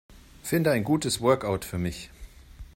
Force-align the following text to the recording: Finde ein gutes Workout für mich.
Finde 0.41 0.71
ein 0.71 0.83
gutes 0.83 1.21
Workout 1.21 1.63
für 1.63 1.77
mich. 1.77 2.09